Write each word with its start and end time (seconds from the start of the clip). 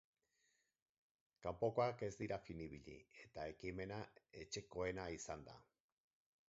Kanpokoak 1.45 2.01
ez 2.07 2.11
dira 2.21 2.39
fin 2.47 2.65
ibili, 2.67 2.97
eta 3.27 3.47
ekimena 3.53 4.01
etxekoena 4.45 5.09
izan 5.21 5.47
da. 5.51 5.61